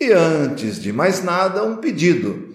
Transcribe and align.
E 0.00 0.12
antes 0.12 0.80
de 0.80 0.94
mais 0.94 1.22
nada, 1.22 1.62
um 1.62 1.76
pedido. 1.76 2.48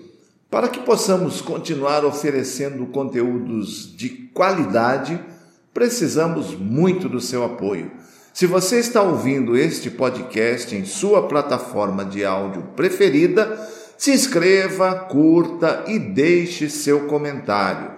Para 0.50 0.68
que 0.68 0.80
possamos 0.80 1.42
continuar 1.42 2.04
oferecendo 2.04 2.88
conteúdos 2.88 3.96
de 3.96 4.10
qualidade, 4.34 5.20
precisamos 5.72 6.56
muito 6.58 7.08
do 7.08 7.22
seu 7.22 7.44
apoio. 7.44 7.92
Se 8.34 8.48
você 8.48 8.80
está 8.80 9.04
ouvindo 9.04 9.56
este 9.56 9.92
podcast 9.92 10.76
em 10.76 10.86
sua 10.86 11.28
plataforma 11.28 12.04
de 12.04 12.26
áudio 12.26 12.64
preferida, 12.76 13.56
se 13.96 14.12
inscreva, 14.12 14.96
curta 14.96 15.84
e 15.88 16.00
deixe 16.00 16.68
seu 16.68 17.02
comentário. 17.02 17.92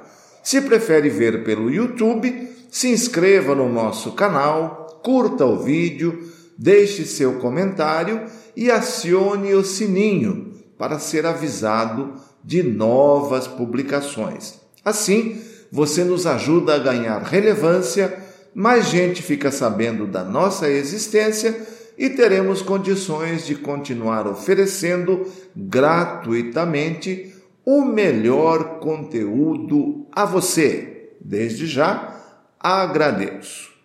Se 0.44 0.60
prefere 0.60 1.10
ver 1.10 1.46
pelo 1.46 1.72
YouTube, 1.72 2.50
se 2.70 2.90
inscreva 2.90 3.56
no 3.56 3.72
nosso 3.72 4.12
canal, 4.12 5.00
curta 5.02 5.46
o 5.46 5.58
vídeo, 5.58 6.27
deixe 6.58 7.06
seu 7.06 7.36
comentário 7.36 8.26
e 8.56 8.72
acione 8.72 9.54
o 9.54 9.64
sininho 9.64 10.54
para 10.78 11.00
ser 11.00 11.26
avisado 11.26 12.14
de 12.44 12.64
novas 12.64 13.48
publicações. 13.48 14.56
Assim, 14.84 15.42
você 15.72 16.04
nos 16.04 16.26
ajuda 16.26 16.76
a 16.76 16.80
ganhar 16.80 17.22
relevância, 17.22 18.18
mais 18.54 18.90
gente 18.90 19.22
fica 19.22 19.52
sabendo 19.52 20.08
da 20.08 20.24
nossa 20.24 20.70
existência 20.70 21.56
e 21.98 22.10
teremos 22.10 22.62
condições 22.62 23.46
de 23.46 23.56
continuar 23.56 24.28
oferecendo 24.28 25.26
gratuitamente 25.56 27.34
o 27.66 27.84
melhor 27.84 28.80
conteúdo 28.80 30.08
a 30.12 30.24
você. 30.24 31.12
Desde 31.20 31.68
já, 31.68 32.16
agradeço. 32.60 33.77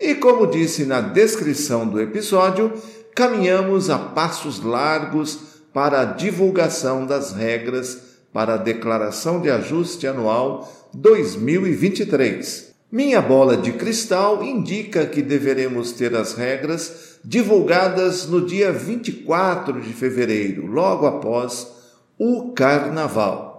E 0.00 0.14
como 0.14 0.46
disse 0.46 0.86
na 0.86 1.02
descrição 1.02 1.86
do 1.86 2.00
episódio, 2.00 2.72
caminhamos 3.14 3.90
a 3.90 3.98
passos 3.98 4.62
largos 4.62 5.38
para 5.74 6.00
a 6.00 6.04
divulgação 6.06 7.04
das 7.04 7.32
regras 7.32 7.98
para 8.32 8.54
a 8.54 8.56
Declaração 8.56 9.42
de 9.42 9.50
Ajuste 9.50 10.06
Anual 10.06 10.72
2023. 10.94 12.70
Minha 12.90 13.20
bola 13.20 13.58
de 13.58 13.72
cristal 13.72 14.42
indica 14.42 15.04
que 15.04 15.20
deveremos 15.20 15.92
ter 15.92 16.16
as 16.16 16.32
regras 16.32 17.18
divulgadas 17.22 18.26
no 18.26 18.46
dia 18.46 18.72
24 18.72 19.82
de 19.82 19.92
fevereiro, 19.92 20.66
logo 20.66 21.06
após 21.06 21.66
o 22.18 22.52
Carnaval. 22.52 23.49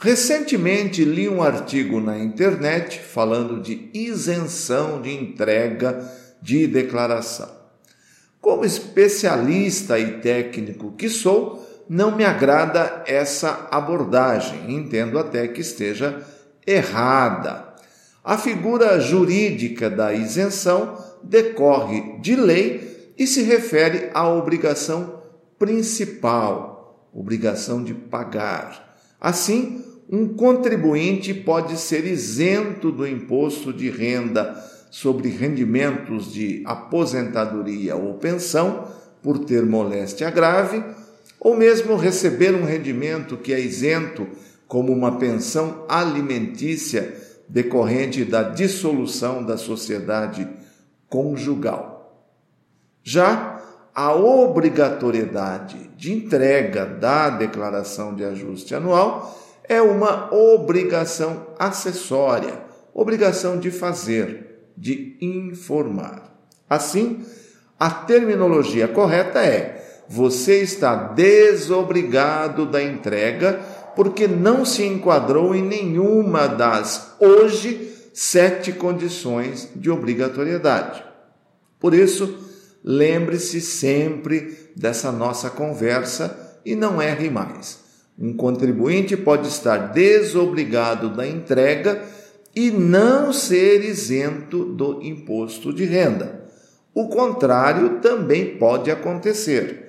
Recentemente 0.00 1.04
li 1.04 1.28
um 1.28 1.42
artigo 1.42 2.00
na 2.00 2.16
internet 2.16 3.00
falando 3.00 3.60
de 3.60 3.90
isenção 3.92 5.02
de 5.02 5.12
entrega 5.12 6.08
de 6.40 6.68
declaração. 6.68 7.50
Como 8.40 8.64
especialista 8.64 9.98
e 9.98 10.20
técnico 10.20 10.92
que 10.92 11.08
sou, 11.08 11.66
não 11.88 12.14
me 12.14 12.24
agrada 12.24 13.02
essa 13.08 13.66
abordagem, 13.72 14.72
entendo 14.72 15.18
até 15.18 15.48
que 15.48 15.62
esteja 15.62 16.24
errada. 16.64 17.74
A 18.22 18.38
figura 18.38 19.00
jurídica 19.00 19.90
da 19.90 20.14
isenção 20.14 20.96
decorre 21.24 22.20
de 22.20 22.36
lei 22.36 23.12
e 23.18 23.26
se 23.26 23.42
refere 23.42 24.10
à 24.14 24.28
obrigação 24.28 25.24
principal, 25.58 27.10
obrigação 27.12 27.82
de 27.82 27.94
pagar. 27.94 28.96
Assim, 29.20 29.87
um 30.10 30.26
contribuinte 30.28 31.34
pode 31.34 31.76
ser 31.76 32.06
isento 32.06 32.90
do 32.90 33.06
imposto 33.06 33.72
de 33.72 33.90
renda 33.90 34.56
sobre 34.90 35.28
rendimentos 35.28 36.32
de 36.32 36.62
aposentadoria 36.64 37.94
ou 37.94 38.14
pensão 38.14 38.88
por 39.22 39.40
ter 39.40 39.66
moléstia 39.66 40.30
grave, 40.30 40.82
ou 41.38 41.54
mesmo 41.56 41.94
receber 41.96 42.54
um 42.54 42.64
rendimento 42.64 43.36
que 43.36 43.52
é 43.52 43.60
isento, 43.60 44.26
como 44.66 44.92
uma 44.92 45.18
pensão 45.18 45.84
alimentícia 45.88 47.14
decorrente 47.48 48.24
da 48.24 48.42
dissolução 48.42 49.44
da 49.44 49.56
sociedade 49.56 50.48
conjugal. 51.08 52.26
Já 53.02 53.60
a 53.94 54.14
obrigatoriedade 54.14 55.90
de 55.96 56.12
entrega 56.12 56.84
da 56.86 57.30
declaração 57.30 58.14
de 58.14 58.24
ajuste 58.24 58.74
anual 58.74 59.47
é 59.68 59.82
uma 59.82 60.32
obrigação 60.34 61.48
acessória, 61.58 62.54
obrigação 62.94 63.58
de 63.58 63.70
fazer 63.70 64.48
de 64.76 65.16
informar. 65.20 66.22
Assim, 66.70 67.24
a 67.78 67.90
terminologia 67.90 68.86
correta 68.88 69.40
é: 69.40 70.04
você 70.08 70.62
está 70.62 70.94
desobrigado 70.94 72.64
da 72.64 72.82
entrega 72.82 73.60
porque 73.96 74.28
não 74.28 74.64
se 74.64 74.84
enquadrou 74.84 75.54
em 75.54 75.62
nenhuma 75.62 76.46
das 76.46 77.16
hoje 77.18 77.94
sete 78.14 78.72
condições 78.72 79.68
de 79.74 79.90
obrigatoriedade. 79.90 81.04
Por 81.80 81.94
isso, 81.94 82.38
lembre-se 82.82 83.60
sempre 83.60 84.70
dessa 84.74 85.10
nossa 85.10 85.50
conversa 85.50 86.60
e 86.64 86.74
não 86.74 87.02
erre 87.02 87.28
mais. 87.28 87.87
Um 88.18 88.32
contribuinte 88.32 89.14
pode 89.16 89.46
estar 89.46 89.92
desobrigado 89.92 91.10
da 91.10 91.26
entrega 91.26 92.02
e 92.54 92.70
não 92.70 93.32
ser 93.32 93.84
isento 93.84 94.64
do 94.64 95.02
imposto 95.02 95.72
de 95.72 95.84
renda. 95.84 96.46
O 96.92 97.08
contrário 97.08 98.00
também 98.00 98.56
pode 98.56 98.90
acontecer. 98.90 99.86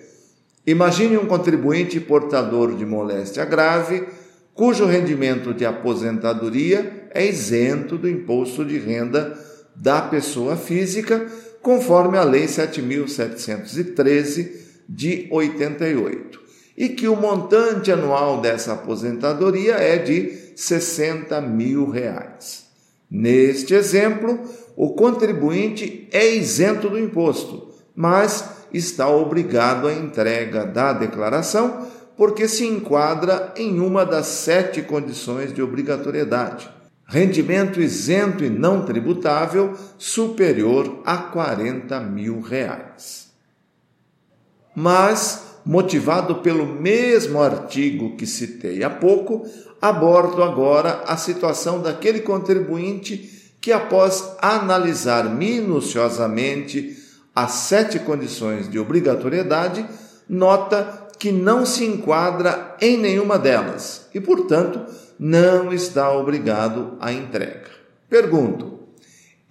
Imagine 0.68 1.18
um 1.18 1.25
contribuinte 1.25 2.00
portador 2.00 2.75
de 2.75 2.85
moléstia 2.85 3.44
grave, 3.45 4.07
cujo 4.53 4.85
rendimento 4.85 5.51
de 5.51 5.66
aposentadoria 5.66 7.09
é 7.12 7.25
isento 7.25 7.97
do 7.97 8.07
imposto 8.07 8.63
de 8.63 8.78
renda 8.78 9.35
da 9.75 10.03
pessoa 10.03 10.56
física, 10.56 11.25
conforme 11.63 12.19
a 12.19 12.23
Lei 12.23 12.45
7.713 12.45 14.51
de 14.88 15.28
88, 15.31 16.38
e 16.79 16.88
que 16.88 17.09
o 17.09 17.16
montante 17.17 17.91
anual 17.91 18.40
dessa 18.40 18.72
aposentadoria 18.72 19.73
é 19.73 19.97
de 19.97 20.53
60 20.56 21.41
mil 21.41 21.90
reais. 21.90 22.67
Neste 23.12 23.73
exemplo, 23.73 24.40
o 24.78 24.94
contribuinte 24.94 26.07
é 26.09 26.34
isento 26.34 26.89
do 26.89 26.97
imposto, 26.97 27.68
mas 27.94 28.50
está 28.73 29.09
obrigado 29.09 29.89
à 29.89 29.94
entrega 29.94 30.66
da 30.66 30.94
declaração 30.94 31.85
porque 32.16 32.47
se 32.47 32.66
enquadra 32.66 33.53
em 33.57 33.81
uma 33.81 34.06
das 34.06 34.28
sete 34.28 34.81
condições 34.81 35.53
de 35.53 35.62
obrigatoriedade. 35.62 36.69
Rendimento 37.06 37.81
isento 37.81 38.44
e 38.44 38.50
não 38.50 38.85
tributável 38.85 39.73
superior 39.97 41.01
a 41.03 41.18
40 41.18 42.00
mil 42.01 42.39
reais. 42.39 43.31
Mas 44.75 45.49
motivado 45.69 46.38
pelo 46.38 46.66
mesmo 46.66 47.39
artigo 47.39 48.16
que 48.16 48.25
citei 48.25 48.83
há 48.83 48.89
pouco, 48.89 49.45
abordo 49.80 50.42
agora 50.42 51.04
a 51.06 51.16
situação 51.16 51.80
daquele 51.80 52.21
contribuinte 52.21 53.54
que, 53.62 53.71
após 53.71 54.36
analisar 54.42 55.25
minuciosamente 55.30 56.98
as 57.36 57.51
sete 57.51 58.00
condições 58.00 58.68
de 58.68 58.80
obrigatoriedade, 58.80 59.86
nota 60.27 61.07
que 61.19 61.31
não 61.31 61.68
se 61.68 61.86
enquadra 61.86 62.75
em 62.81 62.98
nenhuma 62.98 63.38
delas 63.38 64.07
e, 64.12 64.19
portanto, 64.19 64.83
não 65.19 65.72
está 65.72 66.12
obrigado 66.12 66.98
à 67.00 67.13
entrega. 67.13 67.69
Pergunto: 68.10 68.80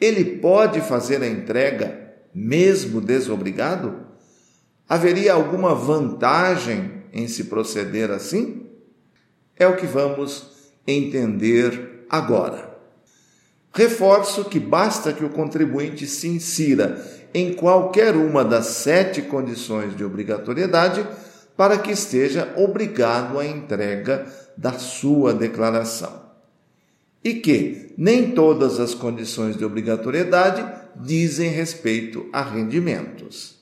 ele 0.01 0.25
pode 0.39 0.81
fazer 0.81 1.23
a 1.23 1.29
entrega 1.29 2.11
mesmo 2.35 3.01
desobrigado? 3.01 4.09
Haveria 4.89 5.35
alguma 5.35 5.75
vantagem 5.75 7.03
em 7.13 7.29
se 7.29 7.45
proceder 7.45 8.11
assim? 8.11 8.67
É 9.57 9.67
o 9.67 9.77
que 9.77 9.87
vamos 9.87 10.73
entender 10.87 12.07
agora. 12.09 12.69
Reforço 13.73 14.47
que 14.47 14.59
basta 14.59 15.13
que 15.13 15.25
o 15.25 15.31
contribuinte 15.31 16.07
se 16.07 16.27
insira 16.29 17.05
em 17.35 17.53
qualquer 17.53 18.17
uma 18.17 18.43
das 18.43 18.67
sete 18.67 19.21
condições 19.21 19.95
de 19.95 20.03
obrigatoriedade 20.03 21.07
para 21.55 21.77
que 21.77 21.91
esteja 21.91 22.53
obrigado 22.57 23.39
à 23.39 23.45
entrega 23.45 24.27
da 24.57 24.73
sua 24.73 25.35
declaração. 25.35 26.29
E 27.23 27.35
que 27.35 27.93
nem 27.99 28.31
todas 28.31 28.81
as 28.81 28.95
condições 28.95 29.57
de 29.57 29.65
obrigatoriedade 29.65 30.65
dizem 30.97 31.51
respeito 31.51 32.27
a 32.33 32.43
rendimentos. 32.43 33.58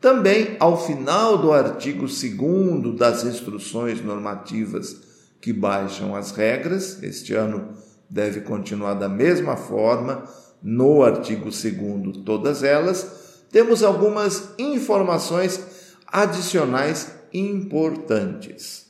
Também, 0.00 0.56
ao 0.58 0.82
final 0.82 1.36
do 1.36 1.52
artigo 1.52 2.06
2 2.06 2.96
das 2.96 3.22
instruções 3.22 4.02
normativas 4.02 4.96
que 5.40 5.52
baixam 5.52 6.16
as 6.16 6.32
regras, 6.32 7.02
este 7.02 7.34
ano 7.34 7.68
deve 8.08 8.40
continuar 8.40 8.94
da 8.94 9.10
mesma 9.10 9.56
forma, 9.56 10.24
no 10.62 11.02
artigo 11.02 11.50
2, 11.50 12.24
todas 12.24 12.62
elas, 12.62 13.44
temos 13.52 13.82
algumas 13.82 14.50
informações 14.58 15.60
adicionais 16.06 17.12
importantes. 17.32 18.86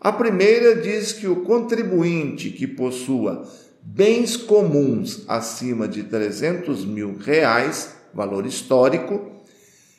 A 0.00 0.10
primeira 0.10 0.74
diz 0.74 1.12
que 1.12 1.28
o 1.28 1.44
contribuinte 1.44 2.50
que 2.50 2.66
possua 2.66 3.48
bens 3.80 4.36
comuns 4.36 5.22
acima 5.28 5.86
de 5.86 6.02
300 6.02 6.84
mil 6.84 7.16
reais, 7.18 7.94
valor 8.12 8.46
histórico, 8.46 9.41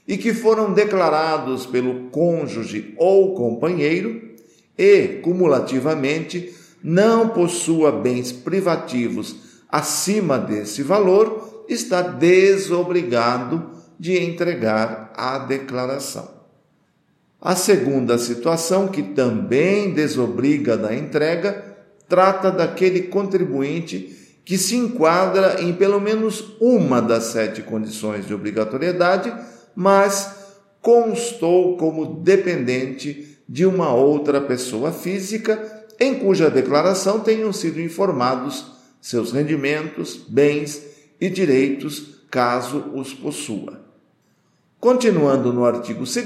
e 0.07 0.17
que 0.17 0.33
foram 0.33 0.73
declarados 0.73 1.65
pelo 1.65 2.09
cônjuge 2.09 2.93
ou 2.97 3.33
companheiro, 3.33 4.33
e, 4.77 5.19
cumulativamente, 5.21 6.53
não 6.83 7.29
possua 7.29 7.91
bens 7.91 8.31
privativos 8.31 9.63
acima 9.69 10.37
desse 10.37 10.83
valor, 10.83 11.65
está 11.69 12.01
desobrigado 12.01 13.71
de 13.99 14.17
entregar 14.21 15.13
a 15.15 15.39
declaração. 15.39 16.29
A 17.41 17.55
segunda 17.55 18.17
situação, 18.17 18.87
que 18.87 19.01
também 19.01 19.93
desobriga 19.93 20.77
da 20.77 20.95
entrega, 20.95 21.75
trata 22.07 22.51
daquele 22.51 23.03
contribuinte 23.03 24.39
que 24.45 24.57
se 24.57 24.75
enquadra 24.75 25.61
em 25.61 25.73
pelo 25.73 25.99
menos 25.99 26.55
uma 26.59 27.01
das 27.01 27.25
sete 27.25 27.61
condições 27.61 28.27
de 28.27 28.33
obrigatoriedade, 28.33 29.33
mas 29.75 30.35
constou 30.81 31.77
como 31.77 32.05
dependente 32.21 33.37
de 33.47 33.65
uma 33.65 33.93
outra 33.93 34.41
pessoa 34.41 34.91
física 34.91 35.85
em 35.99 36.15
cuja 36.15 36.49
declaração 36.49 37.19
tenham 37.19 37.53
sido 37.53 37.79
informados 37.79 38.65
seus 38.99 39.31
rendimentos, 39.31 40.15
bens 40.15 40.81
e 41.19 41.29
direitos, 41.29 42.23
caso 42.31 42.91
os 42.93 43.13
possua. 43.13 43.81
Continuando 44.79 45.53
no 45.53 45.65
artigo 45.65 46.03
2, 46.03 46.25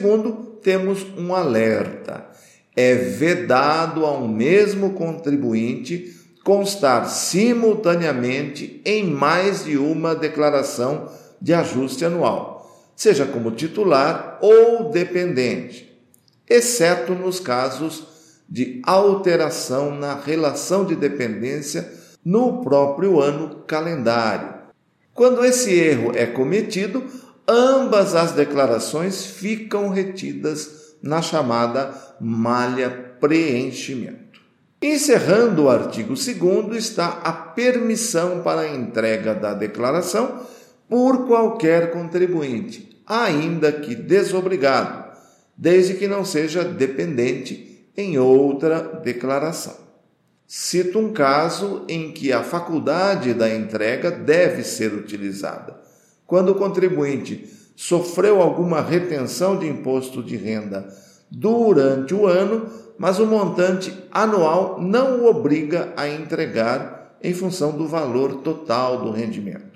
temos 0.62 1.06
um 1.18 1.34
alerta. 1.34 2.26
É 2.76 2.94
vedado 2.96 4.06
ao 4.06 4.28
mesmo 4.28 4.94
contribuinte 4.94 6.16
constar 6.44 7.10
simultaneamente 7.10 8.82
em 8.86 9.04
mais 9.04 9.66
de 9.66 9.78
uma 9.78 10.16
declaração 10.16 11.12
de 11.42 11.54
ajuste 11.54 12.06
anual, 12.06 12.57
seja 12.98 13.26
como 13.26 13.52
titular 13.52 14.40
ou 14.42 14.90
dependente 14.90 15.88
exceto 16.50 17.14
nos 17.14 17.40
casos 17.40 18.08
de 18.50 18.82
alteração 18.86 19.94
na 19.94 20.16
relação 20.16 20.86
de 20.86 20.96
dependência 20.96 21.92
no 22.24 22.64
próprio 22.64 23.20
ano 23.20 23.64
calendário. 23.68 24.56
Quando 25.14 25.44
esse 25.44 25.74
erro 25.74 26.14
é 26.16 26.26
cometido, 26.26 27.04
ambas 27.48 28.16
as 28.16 28.32
declarações 28.32 29.26
ficam 29.26 29.90
retidas 29.90 30.96
na 31.02 31.22
chamada 31.22 31.94
malha 32.22 32.90
preenchimento. 33.20 34.42
Encerrando 34.82 35.64
o 35.64 35.70
artigo 35.70 36.14
2 36.14 36.78
está 36.78 37.20
a 37.24 37.32
permissão 37.32 38.42
para 38.42 38.62
a 38.62 38.76
entrega 38.76 39.34
da 39.34 39.54
declaração 39.54 40.46
por 40.90 41.28
qualquer 41.28 41.92
contribuinte, 41.92 43.02
ainda 43.06 43.72
que 43.72 43.96
desobrigado, 43.96 45.06
desde 45.58 45.96
que 45.96 46.08
não 46.08 46.24
seja 46.24 46.64
dependente 46.64 47.90
em 47.96 48.18
outra 48.18 48.82
declaração. 49.04 49.76
Cito 50.48 50.98
um 50.98 51.12
caso 51.12 51.84
em 51.90 52.12
que 52.12 52.32
a 52.32 52.42
faculdade 52.42 53.34
da 53.34 53.54
entrega 53.54 54.10
deve 54.10 54.64
ser 54.64 54.94
utilizada. 54.94 55.76
Quando 56.26 56.50
o 56.50 56.56
contribuinte 56.56 57.50
sofreu 57.76 58.42
alguma 58.42 58.82
retenção 58.82 59.60
de 59.60 59.68
imposto 59.68 60.24
de 60.24 60.38
renda 60.38 60.88
durante 61.30 62.14
o 62.14 62.26
ano, 62.26 62.68
mas 62.98 63.20
o 63.20 63.26
montante 63.26 63.94
anual 64.12 64.82
não 64.82 65.22
o 65.22 65.30
obriga 65.30 65.94
a 65.98 66.08
entregar 66.08 67.18
em 67.22 67.34
função 67.34 67.72
do 67.72 67.88
valor 67.88 68.36
total 68.38 69.04
do 69.04 69.12
rendimento. 69.12 69.67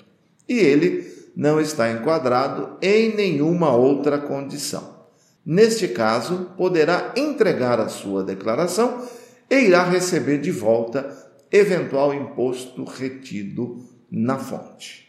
E 0.51 0.59
ele 0.59 1.09
não 1.33 1.61
está 1.61 1.89
enquadrado 1.89 2.75
em 2.81 3.15
nenhuma 3.15 3.73
outra 3.73 4.17
condição. 4.17 4.97
Neste 5.45 5.87
caso, 5.87 6.51
poderá 6.57 7.13
entregar 7.15 7.79
a 7.79 7.87
sua 7.87 8.21
declaração 8.21 9.01
e 9.49 9.55
irá 9.55 9.85
receber 9.85 10.39
de 10.39 10.51
volta 10.51 11.09
eventual 11.49 12.13
imposto 12.13 12.83
retido 12.83 13.77
na 14.11 14.37
fonte. 14.37 15.07